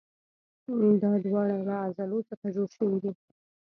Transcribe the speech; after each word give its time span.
دا 1.03 1.11
دواړه 1.25 1.57
له 1.67 1.75
عضلو 1.83 2.19
څخه 2.29 2.45
جوړ 2.55 2.67
شوي 2.77 2.97
دي. 3.03 3.11